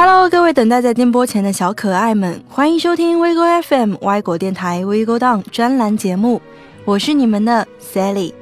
[0.00, 6.40] Hello，各位等待在电波前的小可爱们，欢迎收听 WeGo FM 歪果电台 WeGo Down 专栏节目，
[6.84, 8.32] 我是你们的 Sally。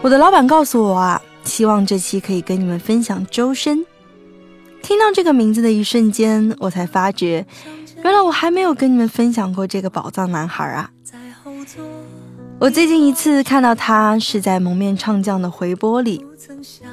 [0.00, 3.84] 我的老板告诉我啊，希望这期可以跟你们分享周深。
[4.82, 7.44] 听到这个名字的一瞬间，我才发觉，
[8.04, 10.88] 原来我还没有跟你们分享过这个宝藏男孩啊！
[12.60, 16.24] 我最近一次看到他是在蒙面唱将的回播里，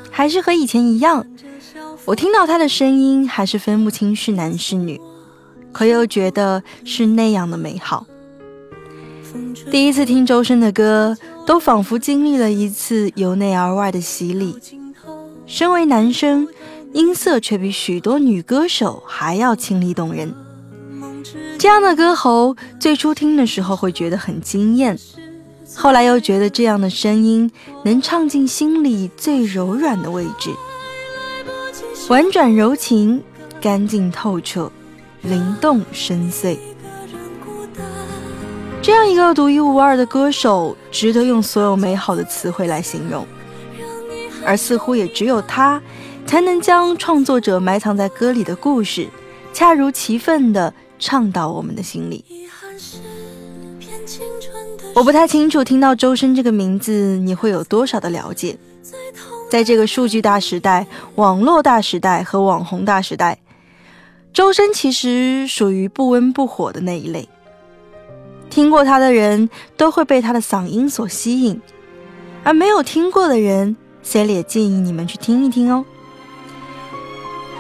[0.09, 1.23] 还是和以前一样，
[2.09, 4.99] 我听到他的声音还是分不清是男是女，
[5.71, 8.03] 可又觉得是那样的美好。
[9.69, 14.57] 第一次听周深的歌，都仿佛经历了一次由内而外的洗礼。
[15.45, 16.47] 身为男生。
[16.91, 20.33] 音色却比许多女歌手还要清丽动人。
[21.59, 24.97] 这样的歌喉，最初听的时候会觉得很惊艳，
[25.75, 27.51] 后来又觉得这样的声音
[27.85, 30.49] 能唱进心里最柔软的位置，
[32.09, 33.21] 婉转柔情，
[33.61, 34.71] 干净透彻，
[35.21, 36.57] 灵动深邃。
[38.81, 43.27] 这样一个独一无二的歌手，值得用所有美好的词汇来形容，
[44.43, 45.79] 而似乎也只有他。
[46.25, 49.07] 才能将创作者埋藏在歌里的故事，
[49.53, 52.25] 恰如其分地唱到我们的心里。
[54.95, 58.57] 我不太清楚，听到周深这个名字，你会有多少的了解？
[59.49, 63.39] 在这个数据大时代、网络大时代和网红大时代，
[64.31, 67.27] 周深其实属于不温不火的那一类。
[68.49, 71.59] 听过他的人都会被他的嗓音所吸引，
[72.43, 75.83] 而没有听过的人，Sally 也建议你们去听一听哦。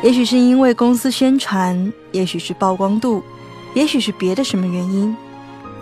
[0.03, 3.23] 也许是因为公司宣传，也许是曝光度，
[3.73, 5.15] 也许是别的什么原因，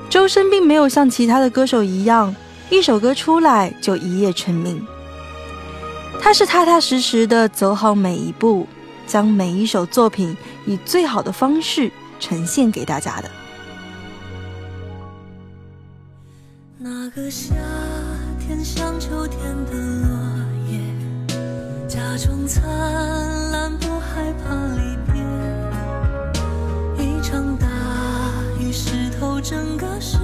[0.09, 2.33] 周深并没有像其他的歌手一样，
[2.69, 4.81] 一首歌出来就一夜成名。
[6.21, 8.67] 他是踏踏实实的走好每一步，
[9.05, 13.29] 将每一首作品以最好的方式呈现给大家的。
[16.77, 17.55] 那个夏
[18.39, 20.09] 天像秋天的落
[20.69, 20.79] 叶，
[21.87, 22.63] 假装残。
[23.79, 25.21] 不害怕离别，
[27.03, 27.67] 一场大
[28.59, 30.17] 雨湿透整个世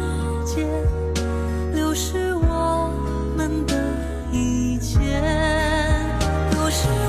[0.46, 0.66] 界，
[1.74, 2.92] 流失我
[3.36, 3.74] 们的
[4.32, 5.00] 一切。
[6.74, 7.03] Ocean.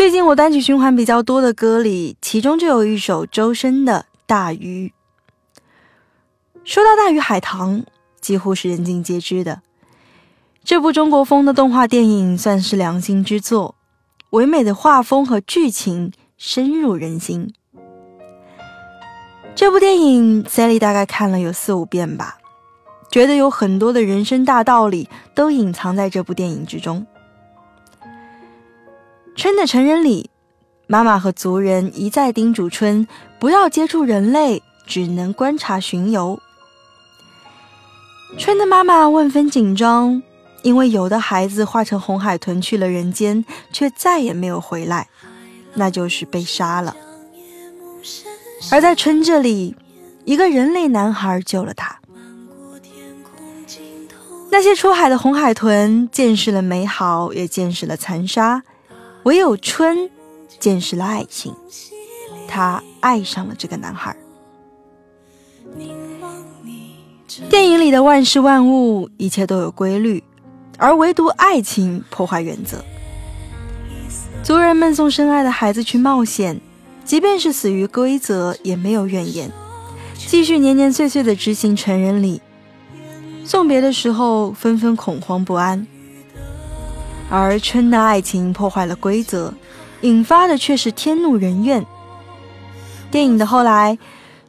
[0.00, 4.90] 最近我单曲循环比较多的歌里，其中就有一首周深的《大鱼》。
[6.64, 7.82] 说到《大鱼海棠》，
[8.18, 9.60] 几乎是人尽皆知的。
[10.64, 13.74] 这部中国风的动画电影算是良心之作，
[14.30, 17.52] 唯美的画风和剧情深入人心。
[19.54, 22.38] 这部电影，Sally 大概看了有四五遍吧，
[23.10, 27.06] 觉得有很多的人生大道理都隐藏在这部电影之中。
[29.36, 30.28] 春的成人礼，
[30.86, 33.06] 妈妈和族人一再叮嘱春
[33.38, 36.38] 不要接触人类，只能观察巡游。
[38.38, 40.22] 春的妈妈万分紧张，
[40.62, 45.08] 因为有的孩子化成红海豚去了人间，却再也没有回来，
[45.74, 46.94] 那就是被杀了。
[48.70, 49.74] 而在春这里，
[50.24, 51.98] 一个人类男孩救了他。
[54.52, 58.62] 那些出海的红海豚见识了美好，也见识了残杀。
[59.24, 60.10] 唯有春
[60.58, 61.54] 见识了爱情，
[62.48, 64.16] 他爱上了这个男孩。
[67.48, 70.22] 电影里的万事万物，一切都有规律，
[70.78, 72.82] 而唯独爱情破坏原则。
[74.42, 76.60] 族人们送深爱的孩子去冒险，
[77.04, 79.50] 即便是死于规则，也没有怨言，
[80.16, 82.40] 继续年年岁岁的执行成人礼。
[83.44, 85.86] 送别的时候，纷纷恐慌不安。
[87.30, 89.54] 而春的爱情破坏了规则，
[90.00, 91.86] 引发的却是天怒人怨。
[93.08, 93.96] 电影的后来，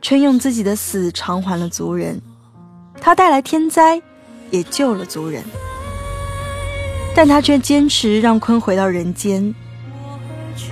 [0.01, 2.19] 春用自己的死偿还了族人，
[2.99, 4.01] 他带来天灾，
[4.49, 5.43] 也救了族人。
[7.13, 9.53] 但他却坚持让鲲回到人间。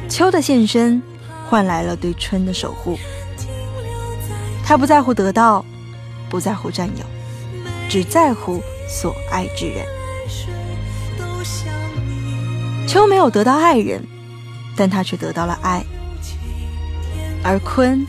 [0.08, 1.02] 秋的现身，
[1.48, 2.98] 换来了对春的守护。
[4.66, 5.64] 他不在乎得到，
[6.28, 7.06] 不在乎占有，
[7.88, 9.86] 只在乎所爱之人。
[12.90, 14.04] 秋没有得到爱人，
[14.76, 15.86] 但他却得到了爱。
[17.44, 18.04] 而鲲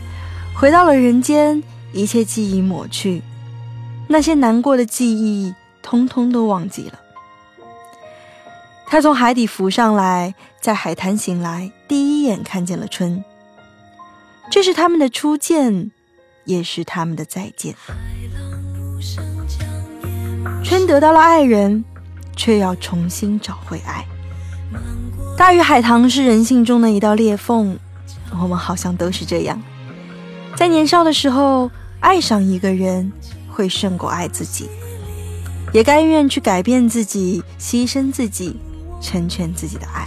[0.55, 1.61] 回到了人间，
[1.93, 3.21] 一切记忆抹去，
[4.07, 6.99] 那些难过的记忆，通通都忘记了。
[8.87, 13.23] 他从海底浮上来，在海滩醒来，第一眼看见了春。
[14.49, 15.91] 这是他们的初见，
[16.45, 17.75] 也是他们的再见。
[20.63, 21.85] 春得到了爱人，
[22.35, 24.03] 却要重新找回爱。
[25.37, 27.77] 大鱼海棠是人性中的一道裂缝，
[28.41, 29.61] 我们好像都是这样，
[30.55, 31.69] 在年少的时候
[31.99, 33.11] 爱上一个人，
[33.49, 34.69] 会胜过爱自己，
[35.73, 38.55] 也甘愿去改变自己，牺牲自己，
[39.01, 40.05] 成全自己的爱。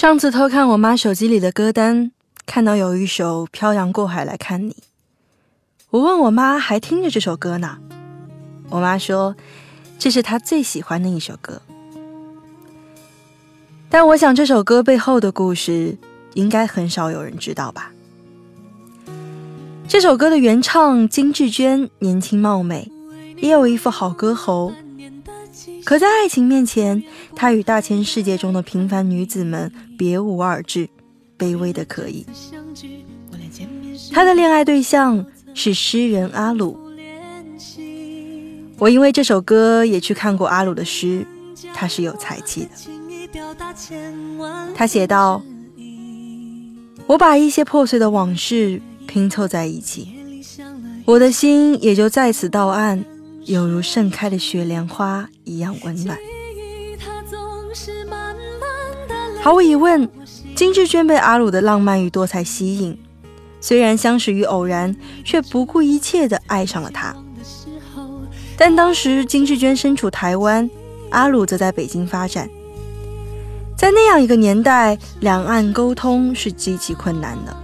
[0.00, 2.10] 上次偷看我妈手机里的歌单，
[2.46, 4.72] 看到有一首《漂洋过海来看你》，
[5.90, 7.76] 我问我妈还听着这首歌呢，
[8.70, 9.36] 我妈说
[9.98, 11.60] 这是她最喜欢的一首歌。
[13.90, 15.94] 但我想这首歌背后的故事，
[16.32, 17.92] 应该很少有人知道吧？
[19.86, 22.90] 这首歌的原唱金志娟年轻貌美，
[23.36, 24.72] 也有一副好歌喉。
[25.84, 27.02] 可在爱情面前，
[27.34, 30.88] 她与大千世界中的平凡女子们别无二致，
[31.38, 32.26] 卑微的可以。
[34.12, 36.78] 她的恋爱对象是诗人阿鲁。
[38.78, 41.26] 我因为这首歌也去看过阿鲁的诗，
[41.74, 42.70] 他是有才气的。
[44.74, 45.42] 他写道
[47.06, 50.08] ：“我把一些破碎的往事拼凑在一起，
[51.04, 53.04] 我的心也就在此到岸。”
[53.46, 56.16] 犹如盛开的雪莲花一样温暖。
[59.42, 60.06] 毫无疑问，
[60.54, 62.98] 金志娟被阿鲁的浪漫与多彩吸引，
[63.58, 64.94] 虽然相识于偶然，
[65.24, 67.16] 却不顾一切的爱上了他。
[68.58, 70.68] 但当时金志娟身处台湾，
[71.08, 72.50] 阿鲁则在北京发展，
[73.78, 77.56] 在那样一个年代，两岸沟通是极其困难的。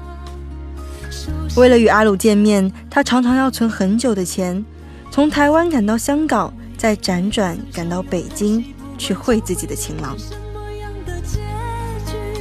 [1.57, 4.65] 为了与阿鲁见面，他常常要存很久的钱，
[5.11, 8.65] 从台湾赶到香港，再辗转赶到北京
[8.97, 10.17] 去会自己的情郎。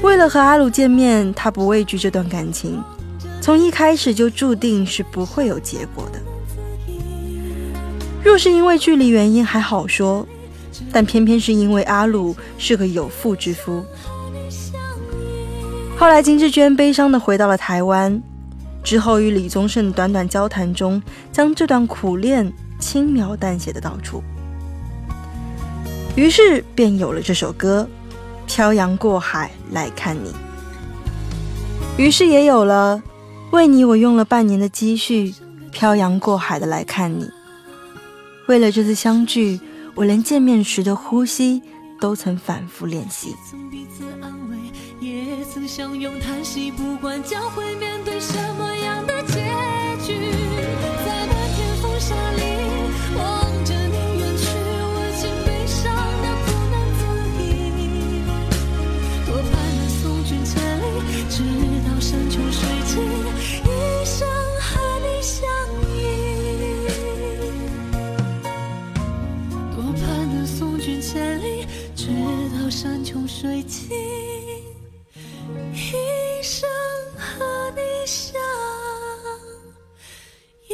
[0.05, 2.79] 为了和阿鲁见面，他不畏惧这段感情，
[3.41, 6.19] 从一开始就注定是不会有结果的。
[8.23, 10.23] 若是因为距离原因还好说，
[10.91, 13.83] 但偏偏是因为阿鲁是个有妇之夫。
[15.97, 18.21] 后来金志娟悲伤地回到了台湾，
[18.83, 24.21] 之后与李宗盛短短交谈中，将这段苦恋轻描淡写的道出，
[26.15, 27.87] 于是便有了这首歌
[28.47, 30.29] 《漂洋过海来看你》，
[31.97, 33.01] 于是也有了
[33.51, 35.33] 为你我用了半年的积蓄，
[35.71, 37.29] 漂洋过海的来看你。
[38.47, 39.59] 为了这次相聚，
[39.95, 41.61] 我连见面时的呼吸
[41.99, 43.35] 都曾反复练习。
[45.01, 49.21] 也曾相拥叹息不管将会面对什么样的
[73.53, 73.63] 一
[76.41, 76.69] 生
[77.15, 78.39] 和你相
[80.69, 80.73] 依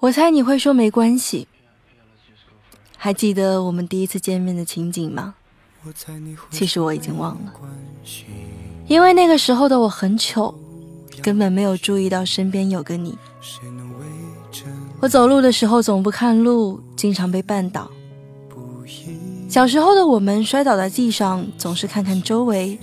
[0.00, 1.46] 我猜你会说没关系。
[2.96, 5.34] 还记得我们第一次见面的情景吗？
[6.50, 7.52] 其实我已经忘了，
[8.86, 10.54] 因为那个时候的我很糗，
[11.22, 13.16] 根本没有注意到身边有个你。
[15.00, 17.90] 我走路的时候总不看路，经常被绊倒。
[19.48, 22.78] 小时候的我们摔倒在地上，总是看看周围，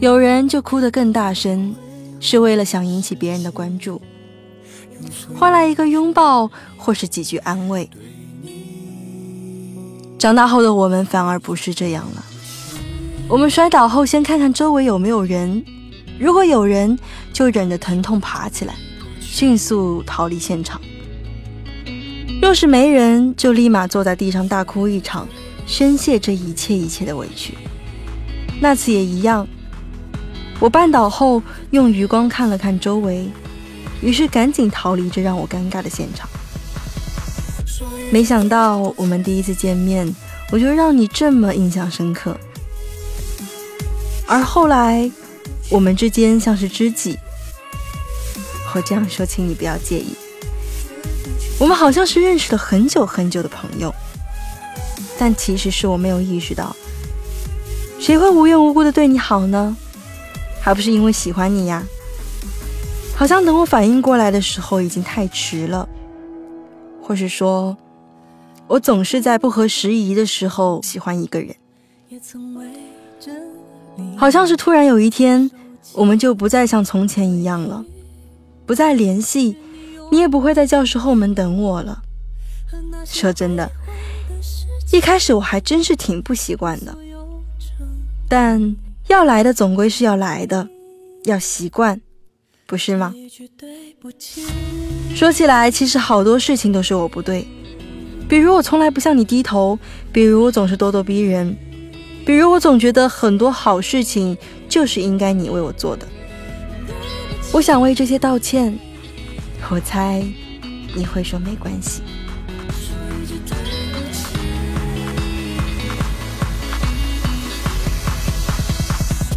[0.00, 1.74] 有人就哭得更大声，
[2.20, 4.00] 是为了想引起别人的关注。
[5.34, 7.88] 换来一个拥抱，或是几句安慰。
[10.18, 12.24] 长大后的我们反而不是这样了。
[13.28, 15.64] 我们摔倒后，先看看周围有没有人，
[16.18, 16.98] 如果有人，
[17.32, 18.74] 就忍着疼痛爬起来，
[19.20, 20.78] 迅速逃离现场；
[22.42, 25.26] 若是没人，就立马坐在地上大哭一场，
[25.66, 27.54] 宣泄这一切一切的委屈。
[28.60, 29.46] 那次也一样，
[30.60, 33.26] 我绊倒后，用余光看了看周围。
[34.02, 36.28] 于是赶紧逃离这让我尴尬的现场。
[38.10, 40.14] 没想到我们第一次见面，
[40.50, 42.36] 我就让你这么印象深刻。
[44.26, 45.10] 而后来，
[45.70, 47.18] 我们之间像是知己。
[48.74, 50.14] 我这样说，请你不要介意。
[51.58, 53.94] 我们好像是认识了很久很久的朋友，
[55.18, 56.74] 但其实是我没有意识到，
[58.00, 59.76] 谁会无缘无故的对你好呢？
[60.60, 61.84] 还不是因为喜欢你呀。
[63.14, 65.86] 好像等我反应过来的时候已经太迟了，
[67.02, 67.76] 或是说，
[68.66, 71.54] 我总是在不合时宜的时候喜欢一个人
[72.08, 72.66] 也曾为。
[74.16, 75.50] 好像是突然有一天，
[75.94, 77.84] 我们就不再像从前一样了，
[78.66, 79.56] 不再联系，
[80.10, 82.02] 你也不会在教室后门等我了。
[83.04, 83.70] 说真的，
[84.92, 86.96] 一开始我还真是挺不习惯的，
[88.28, 88.76] 但
[89.08, 90.68] 要来的总归是要来的，
[91.24, 92.00] 要习惯。
[92.64, 93.12] 不是吗？
[95.14, 97.46] 说起来，其实好多事情都是我不对，
[98.26, 99.78] 比如我从来不向你低头，
[100.10, 101.54] 比如我总是咄咄逼人，
[102.24, 104.36] 比如我总觉得很多好事情
[104.68, 106.06] 就是应该你为我做的。
[107.52, 108.78] 我想为这些道歉，
[109.70, 110.24] 我猜
[110.94, 112.02] 你会说没关系。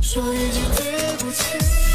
[0.02, 1.95] 说一句对不起。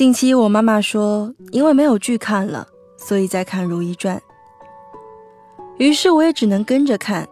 [0.00, 2.66] 近期我妈妈说，因为没有剧看了，
[2.96, 4.16] 所以在看《如懿传》。
[5.76, 7.28] 于是我也只能跟着看。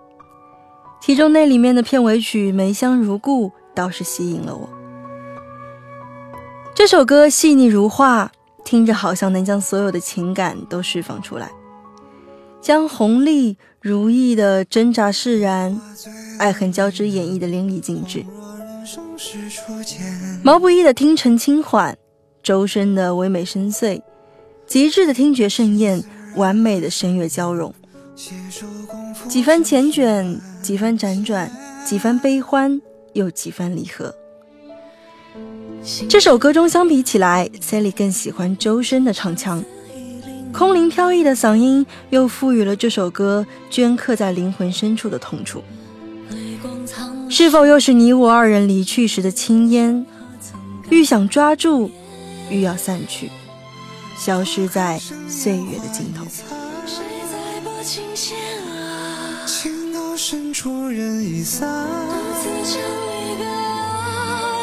[1.01, 4.69] 其中那里面的片尾曲《梅香如故》倒是吸引了我。
[6.75, 8.31] 这首歌细腻如画，
[8.67, 11.51] 听着好像能将所有的情感都释放出来，
[12.61, 15.81] 将弘历、如意的挣扎释然、
[16.39, 18.23] 爱恨交织演绎的淋漓尽致。
[20.43, 21.97] 毛不易的听沉轻缓，
[22.49, 24.01] 周深的唯美深邃，
[24.67, 26.03] 极致的听觉盛宴，
[26.35, 27.75] 完美的声乐交融，
[29.29, 31.53] 几番缱绻，几番辗转，
[31.85, 32.81] 几番悲欢，
[33.13, 34.15] 又几番离合。
[36.09, 39.63] 这首歌中相比起来，Sally 更喜欢周深的唱腔，
[40.51, 45.63] 空灵飘逸的嗓音又赋予了这首歌镌刻在灵魂深处的痛楚。
[47.29, 50.07] 是否又是你我二人离去时的轻烟？
[50.89, 51.91] 欲想抓住，
[52.51, 53.31] 愈要散去，
[54.19, 56.25] 消失在岁月的尽头。
[59.47, 63.45] 情到深处人已散，独自唱离歌。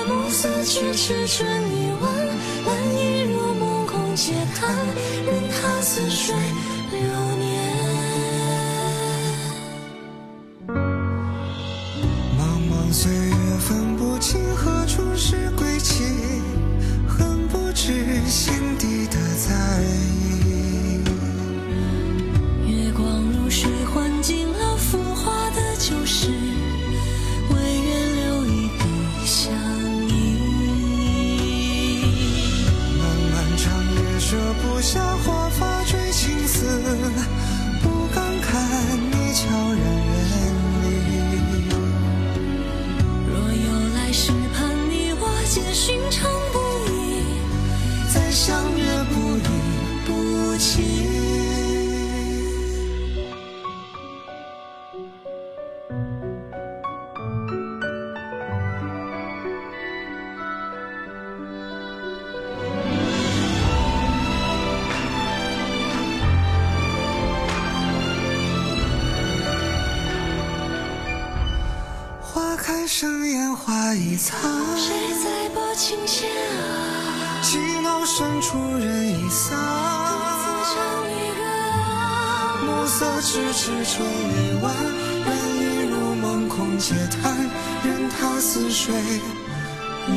[0.07, 2.03] 暮色迟迟春已晚，
[2.65, 4.69] 兰意如梦空嗟叹，
[5.25, 6.36] 任它似水
[6.91, 6.99] 流
[72.55, 74.39] 花开盛烟花易残。
[75.77, 79.59] 琴弦啊，情到深处人已散。
[80.07, 80.73] 独自唱
[81.05, 84.73] 离歌啊，暮色迟迟春已晚。
[85.25, 85.27] 人
[85.59, 87.35] 已入梦空嗟叹，
[87.83, 88.95] 任他似水
[90.07, 90.15] 流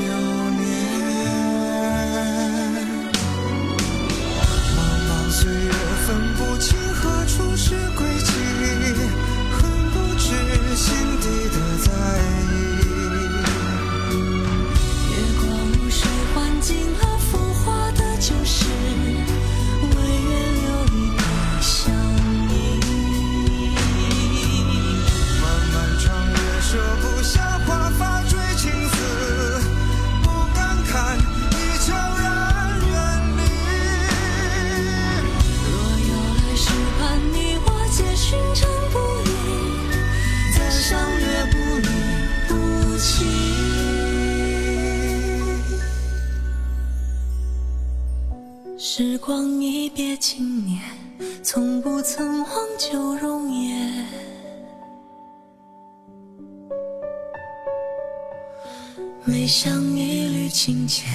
[59.31, 61.07] 每想一缕清浅，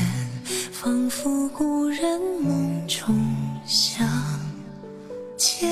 [0.71, 3.07] 仿佛故人梦中
[3.65, 4.07] 相
[5.35, 5.67] 见。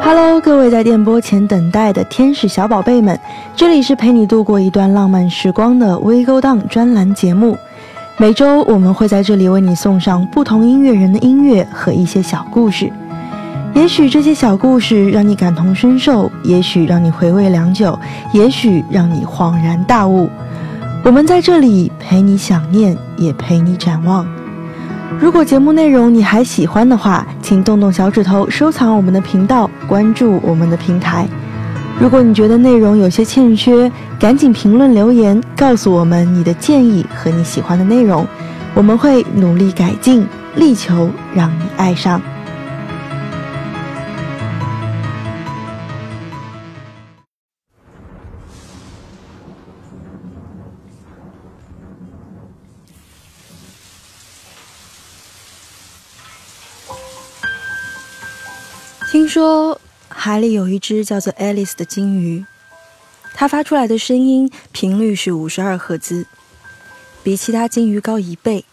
[0.00, 3.20] Hello，各位在电波前等待的天使小宝贝们，
[3.54, 7.58] 这里是陪你度过一段浪漫时光的 We Go Down 专栏节目。
[8.18, 12.92] 每周我们会在这里为你送上不同音乐人的音乐和一些小故事。
[13.74, 17.98] 也许这些小故事让你感同身受，也许让你回味良久，
[18.32, 20.28] 也许让你恍然大悟。
[21.02, 24.26] 我们在这里陪你想念，也陪你展望。
[25.18, 31.26] 如果节目内容你还喜欢的话，请动动小指头收藏我们的频道，关注我们的平台。
[32.00, 38.26] 如果你觉得内容有些欠缺，赶紧评论留言告诉我们你的建议和你喜欢的内容，
[38.74, 40.26] 我们会努力改进，
[40.56, 42.20] 力求让你爱上。
[59.10, 59.78] 听说
[60.14, 62.44] 海里有一只叫做 Alice 的鲸鱼，
[63.34, 66.26] 它发出来的声音频率是五十二赫兹，
[67.22, 68.64] 比其他鲸鱼高一倍。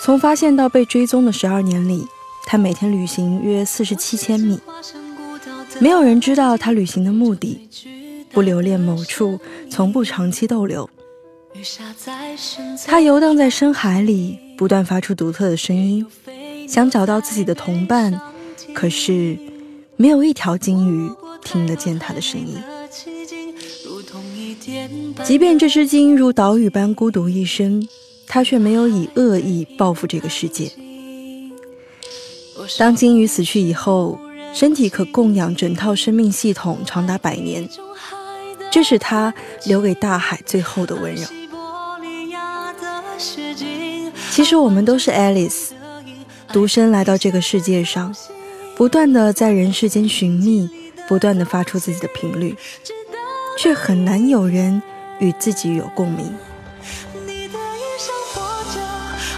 [0.00, 2.06] 从发现到被追踪的十二年里，
[2.46, 4.60] 它每天旅行约四十七千米。
[5.80, 7.68] 没有人知道它旅行的目的，
[8.32, 9.38] 不留恋某处，
[9.70, 10.88] 从不长期逗留。
[12.86, 16.06] 它游荡在深海里，不断发出独特的声音，
[16.68, 18.18] 想找到自己的同伴。
[18.74, 19.36] 可是，
[20.00, 21.10] 没有一条鲸鱼
[21.42, 22.56] 听得见它的声音。
[25.24, 27.84] 即便这只鲸如岛屿般孤独一生，
[28.28, 30.70] 它却没有以恶意报复这个世界。
[32.78, 34.16] 当鲸鱼死去以后，
[34.54, 37.68] 身体可供养整套生命系统长达百年，
[38.70, 39.34] 这是它
[39.66, 41.26] 留给大海最后的温柔。
[44.30, 45.70] 其实我们都是 Alice，
[46.52, 48.14] 独身来到这个世界上。
[48.78, 50.70] 不断的在人世间寻觅，
[51.08, 52.56] 不断的发出自己的频率，
[53.58, 54.80] 却很难有人
[55.18, 56.32] 与自己有共鸣。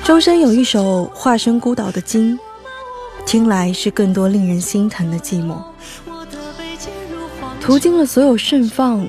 [0.04, 2.38] 周深有一首化身孤岛的鲸，
[3.24, 5.56] 听来是更多令人心疼的寂寞。
[7.62, 9.08] 途经了所有盛放，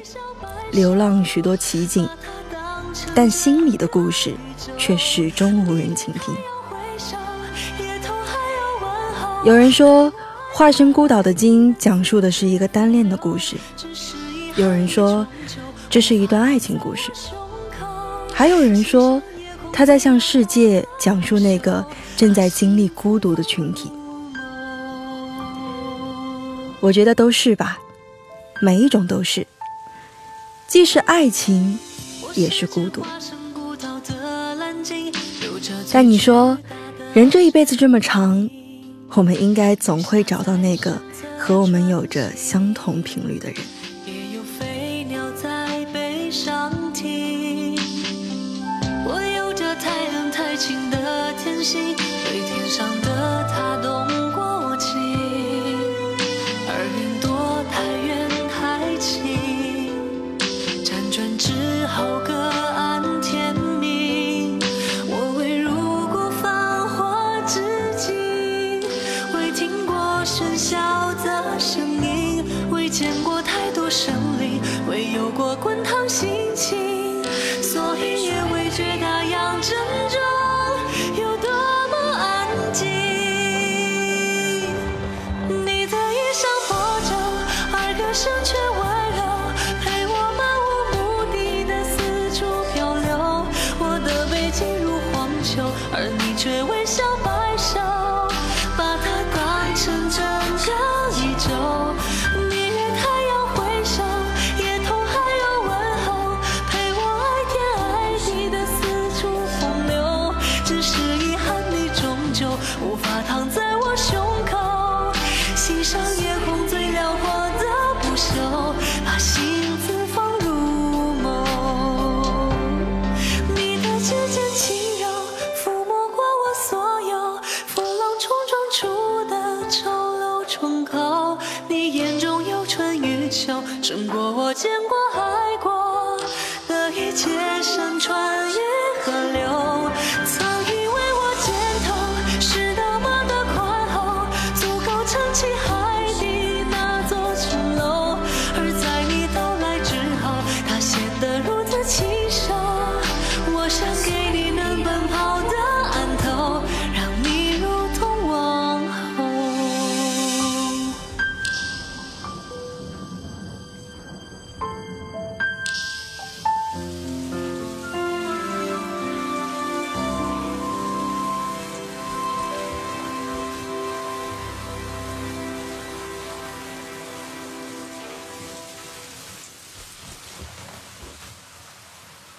[0.71, 2.07] 流浪许多奇景，
[3.13, 4.33] 但心里的故事
[4.77, 6.33] 却始终无人倾听。
[9.43, 10.13] 有人说，
[10.53, 13.55] 化身孤岛的鲸讲述的是一个单恋的故事；
[14.55, 15.25] 有人说，
[15.89, 17.11] 这是一段爱情故事；
[18.31, 19.19] 还有人说，
[19.73, 21.83] 他在向世界讲述那个
[22.15, 23.91] 正在经历孤独的群体。
[26.79, 27.79] 我觉得都是吧，
[28.61, 29.47] 每一种都是，
[30.67, 31.79] 既是爱情，
[32.35, 33.03] 也是孤独。
[35.91, 36.55] 但你说，
[37.15, 38.47] 人这一辈子这么长。
[39.13, 40.97] 我们应该总会找到那个
[41.37, 43.80] 和我们有着相同频率的人。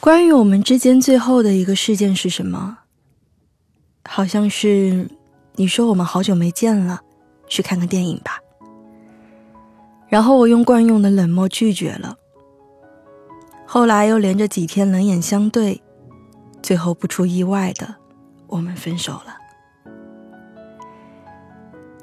[0.02, 2.78] 关于我们之间最后的一个事件是什么？
[4.04, 5.08] 好像是
[5.54, 7.00] 你说我们好久没见了，
[7.46, 8.40] 去看个电影吧。
[10.08, 12.16] 然后我用惯用的冷漠拒绝了。
[13.64, 15.80] 后来又连着几天冷眼相对，
[16.60, 17.94] 最后不出意外的，
[18.48, 19.36] 我们分手了。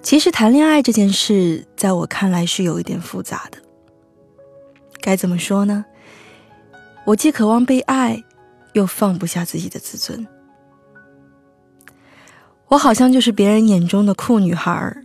[0.02, 3.58] 其实谈恋爱这件事，在我看来是有一点复杂的。
[5.02, 5.84] 该怎么说呢？
[7.10, 8.24] 我既渴望被爱，
[8.74, 10.28] 又放不下自己的自尊。
[12.68, 14.96] 我好像就是别人眼中的酷女孩，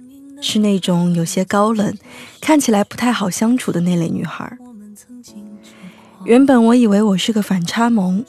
[0.42, 1.96] 是那种有些高冷，
[2.42, 4.54] 看起来不太好相处的那类女孩。
[6.26, 8.22] 原本我以为我是个反差萌，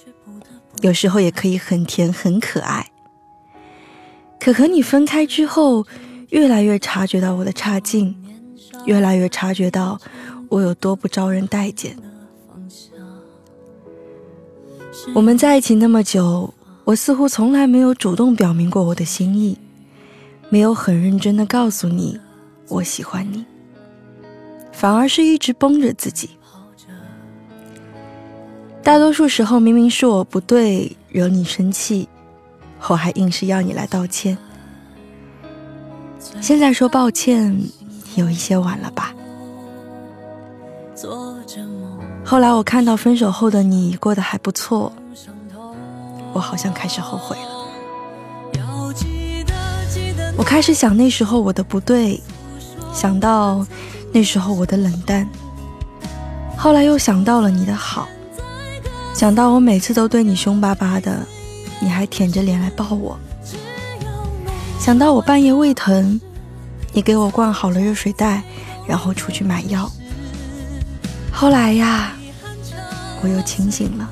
[0.79, 2.89] 有时候也可以很甜很可爱。
[4.39, 5.85] 可和你分开之后，
[6.29, 8.15] 越来越察觉到我的差劲，
[8.85, 9.99] 越来越察觉到
[10.47, 11.97] 我有多不招人待见。
[15.13, 16.53] 我们在一起那么久，
[16.83, 19.57] 我似乎从来没有主动表明过我的心意。
[20.49, 22.19] 没有很认真的告诉你
[22.67, 23.43] 我喜欢你，
[24.71, 26.29] 反而是一直绷着自己。
[28.83, 32.07] 大多数时候明明是我不对，惹你生气，
[32.87, 34.37] 我还硬是要你来道歉。
[36.39, 37.59] 现在说抱歉
[38.15, 39.13] 有一些晚了吧？
[42.25, 44.91] 后来我看到分手后的你过得还不错，
[46.33, 47.51] 我好像开始后悔了。
[50.35, 52.19] 我开始想那时候我的不对，
[52.91, 53.65] 想到
[54.11, 55.25] 那时候我的冷淡，
[56.57, 58.07] 后来又想到了你的好，
[59.13, 61.19] 想到我每次都对你凶巴巴的，
[61.79, 63.17] 你还舔着脸来抱我，
[64.79, 66.19] 想到我半夜胃疼，
[66.91, 68.41] 你给我灌好了热水袋，
[68.87, 69.89] 然后出去买药。
[71.35, 72.13] 后来呀，
[73.21, 74.09] 我又清醒了，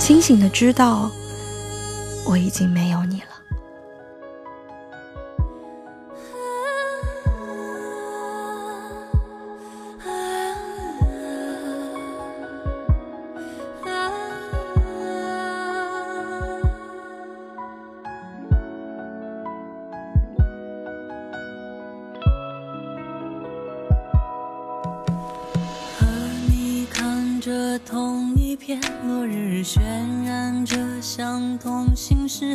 [0.00, 1.08] 清醒的知道
[2.26, 3.37] 我已经没有你了。
[32.38, 32.54] 是。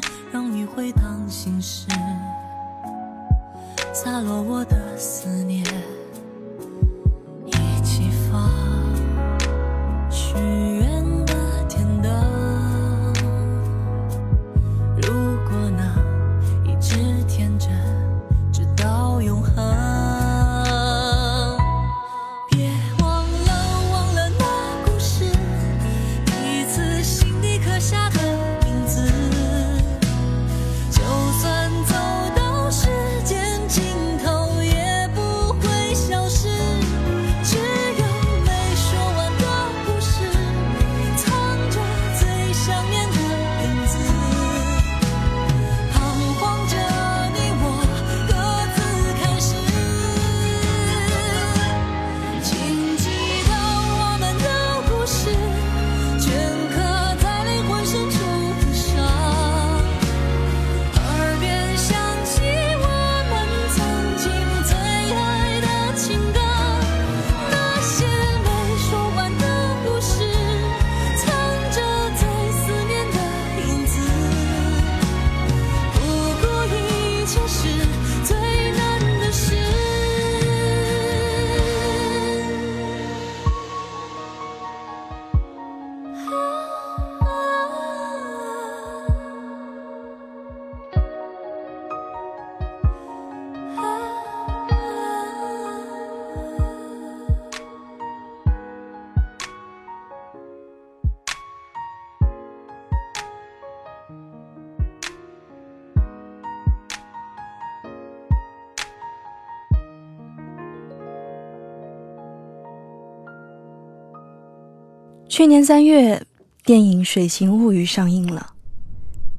[115.35, 116.21] 去年三月，
[116.63, 118.53] 电影《水形物语》上映了，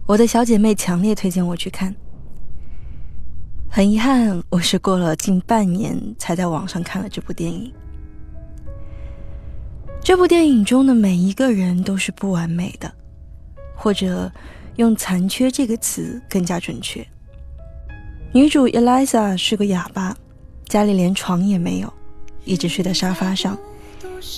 [0.06, 1.94] 我的小姐妹强烈推荐我去看。
[3.70, 7.72] 很遗憾，我是过了近半年才在网上看了这部电影。
[10.02, 12.92] 这部电影中的每一个人都是不完美的，
[13.76, 14.28] 或者
[14.74, 17.06] 用“残缺”这个词更加准确。
[18.32, 20.16] 女主 Eliza 是个哑巴，
[20.66, 21.94] 家里连床也没有，
[22.44, 23.56] 一直睡在沙发上。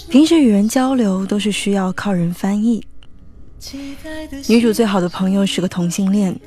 [0.09, 2.85] 平时与人交流都是需要靠人翻译。
[4.49, 6.39] 女主最好的朋友是个同性恋，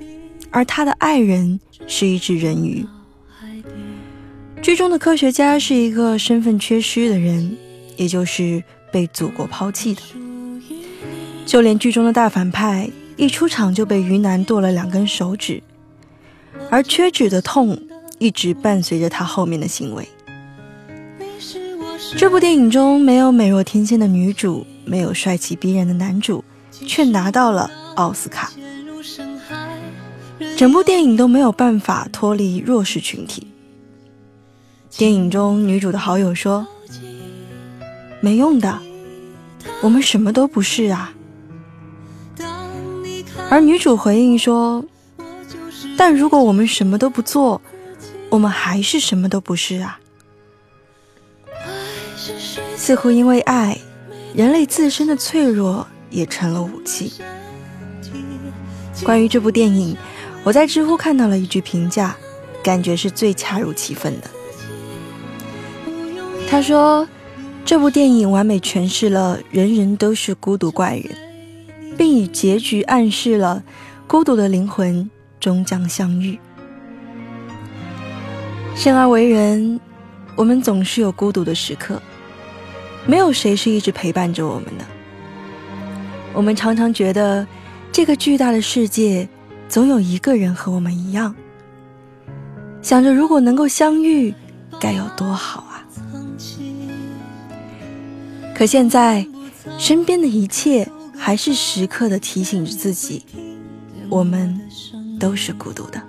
[0.52, 2.86] 而她的爱人是一只人鱼。
[4.62, 7.58] 剧中的科学家是一个身份缺失的人，
[7.98, 10.02] 也就是被祖国抛弃的。
[11.46, 15.64] 就连剧中的大反派一出场就被鱼男剁了两根手指，
[16.70, 17.82] 而缺指的痛
[18.20, 20.08] 一直伴随着他后面的行为。
[22.18, 28.52] 这部电影中没有美若天仙的女主，没有帅气逼人的男主，却拿到了奥斯卡。
[30.58, 33.48] 整部电影都没有办法脱离弱势群体。
[34.98, 36.66] 电影中女主的好友说
[38.22, 38.80] ：“没用的，
[39.82, 41.14] 我们什么都不是啊。”
[43.50, 44.84] 而女主回应说
[45.98, 47.62] ：“但如果我们什么都不做，
[48.30, 50.00] 我们还是什么都不是啊。”
[52.90, 53.78] 似乎因为爱，
[54.34, 57.14] 人类自身的脆弱也成了武器。
[59.04, 59.96] 关于这部电影，
[60.44, 62.16] 我在知乎看到了一句评价，
[62.64, 64.28] 感觉是最恰如其分的。
[66.50, 67.08] 他说
[67.64, 71.16] ：“这部电影完美诠释了人人都是孤独怪人，
[71.96, 73.62] 并以结局暗示了
[74.08, 75.08] 孤独的灵魂
[75.40, 76.40] 终将相遇。
[78.76, 79.80] 生而为人，
[80.36, 82.02] 我们总是有孤独的时刻，
[83.06, 84.86] 没有谁是一直陪伴着我们的。
[86.34, 87.46] 我们常常觉得，
[87.92, 89.28] 这个巨大的世界
[89.68, 91.36] 总有一个人和我们一样，
[92.82, 94.34] 想着如果能够相遇，
[94.80, 95.84] 该有多好啊。”
[98.56, 99.26] 可现在，
[99.78, 103.26] 身边的一切还是时刻的提醒着自己，
[104.10, 104.60] 我们
[105.20, 106.02] 都是孤独的。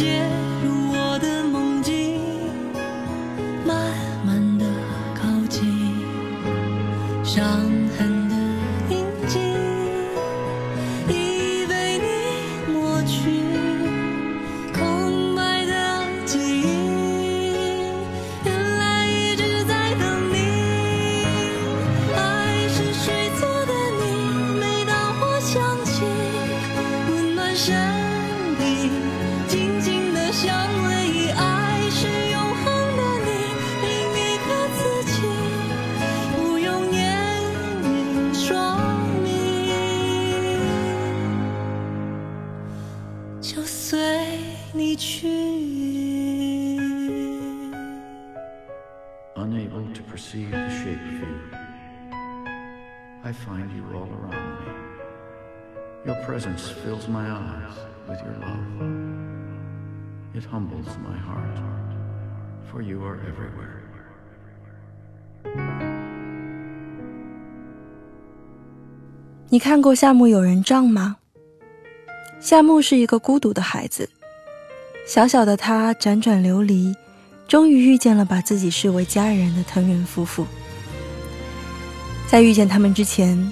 [0.00, 0.29] 世
[69.52, 71.16] 你看过夏目友人帐吗？
[72.38, 74.08] 夏目是一个孤独的孩子，
[75.04, 76.94] 小小的他辗转流离，
[77.48, 80.46] 终于遇见了把自己视为家人的藤原夫妇。
[82.28, 83.50] 在遇见他们之前，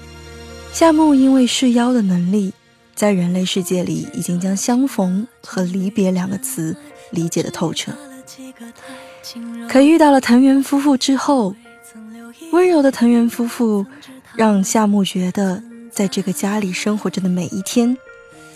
[0.72, 2.52] 夏目因为噬妖的能力，
[2.94, 6.76] 在人类世界里已经将相逢和离别两个词
[7.10, 7.90] 理解的透彻。
[9.68, 11.56] 可遇到了藤原夫妇之后，
[12.52, 13.84] 温柔的藤原夫妇
[14.36, 15.60] 让夏目觉得，
[15.98, 17.98] 在这个家里生活着的每一天，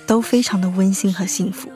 [0.06, 1.68] 都非常的温馨和幸福。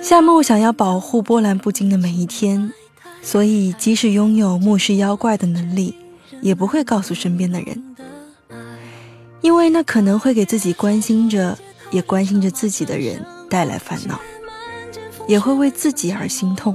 [0.00, 2.72] 夏目想要保护波澜不惊的每一天。
[3.20, 5.94] 所以，即使拥有目视妖怪的能力，
[6.40, 7.96] 也不会告诉身边的人，
[9.42, 11.58] 因为那可能会给自己关心着、
[11.90, 14.18] 也关心着自己的人带来烦恼，
[15.26, 16.74] 也会为自己而心痛。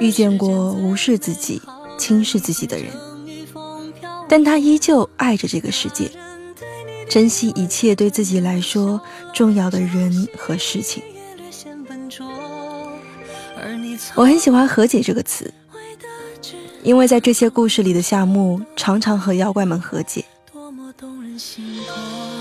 [0.00, 1.62] 遇见过无视自己、
[1.96, 2.86] 轻视自己的人，
[4.28, 6.10] 但他依旧爱着这个世界，
[7.08, 9.00] 珍惜一切对自己来说
[9.32, 11.02] 重要的人和事情。
[14.14, 15.52] 我很喜欢“和解”这个词，
[16.82, 20.24] 因为在这些故事里的夏目常常和妖怪们和解。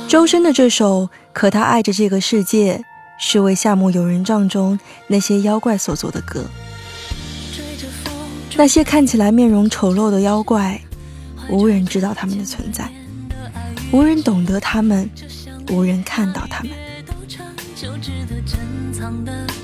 [0.08, 2.78] 周深的这首《可他爱着这个世界》
[3.20, 6.46] 是为夏目友人帐中那些妖怪所做的歌。
[8.56, 10.82] 那些看起来面容丑陋的妖怪，
[11.50, 12.92] 无人知道他们的存在，
[13.92, 15.10] 无人懂得他们，
[15.70, 16.72] 无人看到他们，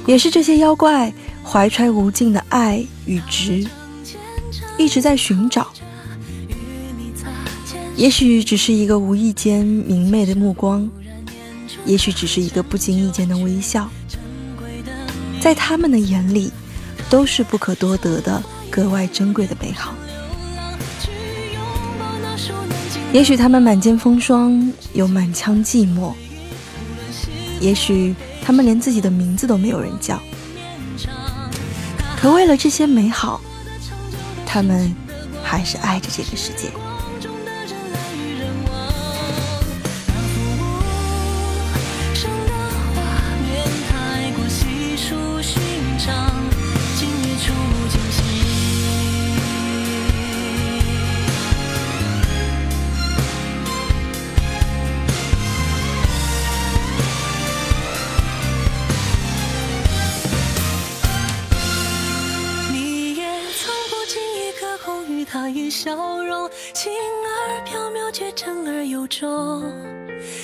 [0.05, 1.13] 也是这些妖怪。
[1.45, 3.67] 怀揣无尽的爱与执，
[4.77, 5.67] 一直在寻找。
[7.97, 10.89] 也许只是一个无意间明媚的目光，
[11.85, 13.89] 也许只是一个不经意间的微笑，
[15.41, 16.49] 在他们的眼里，
[17.09, 19.93] 都是不可多得的、格外珍贵的美好。
[23.13, 26.11] 也许他们满肩风霜，有满腔寂寞；
[27.61, 30.19] 也许他们连自己的名字都没有人叫。
[32.19, 33.39] 可为了这些美好，
[34.47, 34.91] 他们
[35.43, 36.69] 还是爱着这个世界。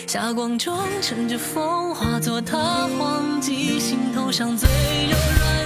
[0.09, 2.57] 霞光中乘着风，化作他
[2.97, 4.67] 荒寂心头上最
[5.05, 5.58] 柔软。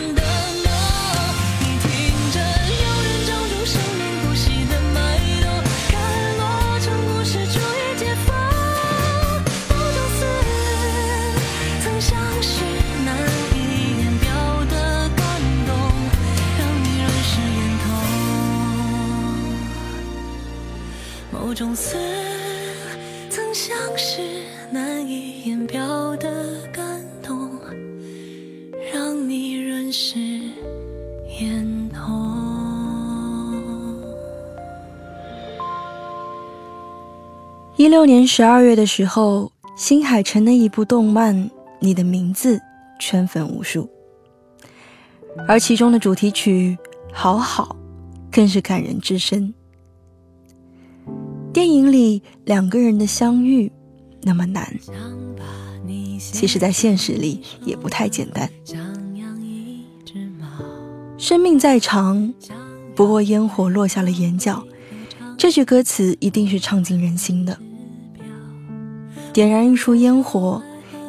[38.03, 41.33] 六年十二月的时候，新海诚的一部动漫
[41.79, 42.57] 《你的名字》
[42.99, 43.89] 圈粉无数，
[45.47, 46.77] 而其中的主题曲
[47.13, 47.77] 《好好》
[48.29, 49.53] 更是感人至深。
[51.53, 53.71] 电影里两个人的相遇
[54.21, 54.69] 那么难，
[56.19, 58.49] 其实，在现实里也不太简单。
[61.17, 62.33] 生命再长，
[62.93, 64.61] 不过烟火落下了眼角。
[65.37, 67.57] 这句歌词一定是唱进人心的。
[69.33, 70.61] 点燃一束烟火，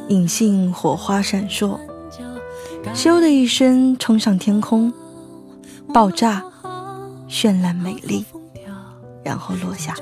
[0.08, 1.78] 引信火花闪烁，
[2.94, 4.90] 咻的一声冲上天空，
[5.92, 6.42] 爆炸，
[7.28, 8.24] 绚烂美丽，
[9.22, 9.94] 然后落下。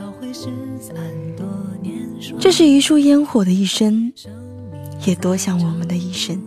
[2.38, 4.12] 这是一束烟火的一生，
[5.04, 6.40] 也多像我们的一生。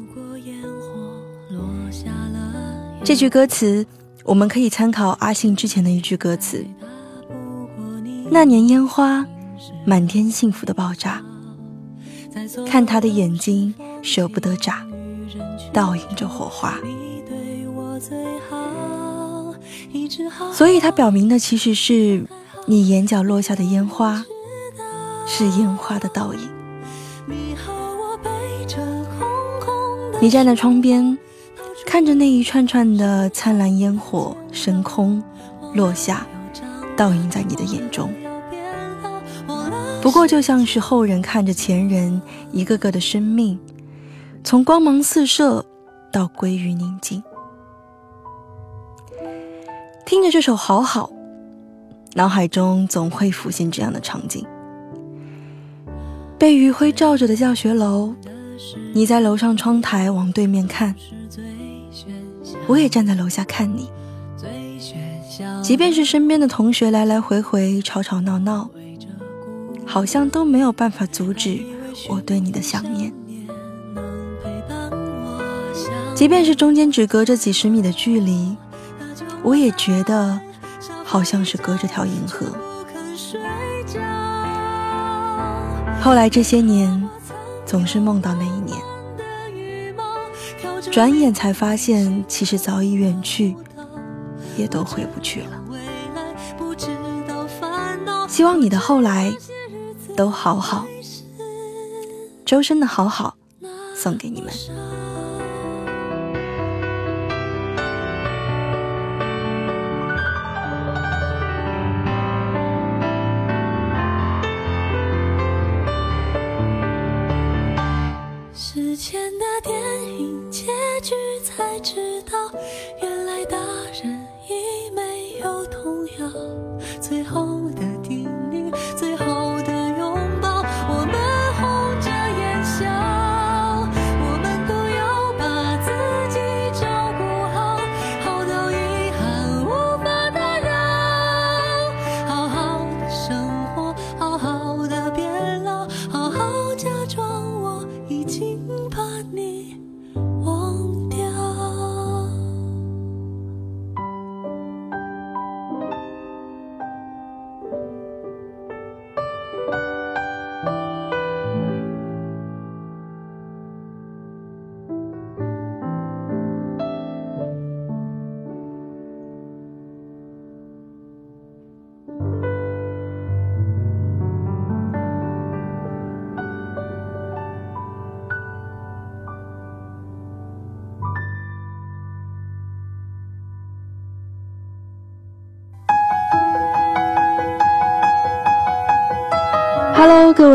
[3.03, 3.85] 这句歌词，
[4.23, 6.65] 我们可以参考阿信之前的一句歌词。
[8.31, 9.25] 那年烟花，
[9.85, 11.21] 满天幸福的爆炸。
[12.67, 14.85] 看他的眼睛舍不得眨，
[15.73, 16.77] 倒映着火花。
[20.53, 22.25] 所以，它表明的其实是
[22.65, 24.23] 你眼角落下的烟花，
[25.25, 26.39] 是烟花的倒影。
[30.21, 31.17] 你站在窗边，
[31.85, 35.21] 看着那一串串的灿烂烟火升空
[35.73, 36.25] 落下，
[36.95, 38.13] 倒映在你的眼中。
[40.05, 43.59] 不过，就像是后人看着前人一个个的生命，
[44.43, 45.65] 从光芒四射
[46.11, 47.23] 到归于宁静。
[50.05, 51.09] 听着这首《好好》，
[52.13, 54.45] 脑海中总会浮现这样的场景：
[56.37, 58.13] 被余晖照着的教学楼，
[58.93, 60.93] 你在楼上窗台往对面看，
[62.67, 63.89] 我也站在楼下看你。
[65.63, 68.69] 即便是身边的同学来来回回吵吵闹闹。
[69.85, 71.59] 好像都没有办法阻止
[72.09, 73.13] 我对你的想念。
[76.13, 78.55] 即便是中间只隔着几十米的距离，
[79.43, 80.39] 我也觉得
[81.03, 82.47] 好像是隔着条银河。
[86.01, 87.09] 后来这些年，
[87.65, 88.79] 总是梦到那一年，
[90.91, 93.55] 转眼才发现，其实早已远去，
[94.57, 95.61] 也都回不去了。
[98.27, 99.33] 希望你的后来。
[100.15, 100.85] 都好好，
[102.45, 103.35] 周深的好好
[103.95, 104.53] 送给你们。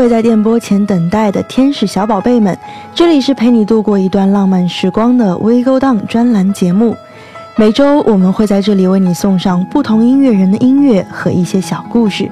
[0.01, 2.57] 位在电波前等待的天使小宝贝们，
[2.95, 6.95] 这里是陪你度过一段浪漫时光的 We Go Down 专栏节目。
[7.55, 12.27] 每周我们会在这里为你送上不同音乐人的音乐和一些小故事。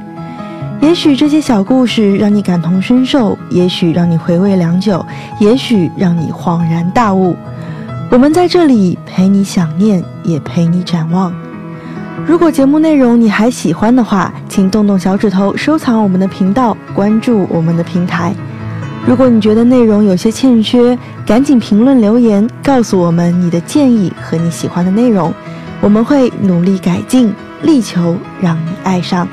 [0.82, 5.06] 也许这些小故事让你感同身受，也许让你回味良久，
[5.40, 7.36] 也许让你恍然大悟。
[8.10, 11.32] 我们在这里陪你想念，也陪你展望。
[12.26, 18.36] 如果节目内容你还喜欢的话，请动动小指头收藏我们的频道，关注我们的平台。
[19.08, 25.34] 如果你觉得内容有些欠缺，赶紧评论留言告诉我们你的建议和你喜欢的内容，
[25.80, 29.26] 我们会努力改进，力求让你爱上。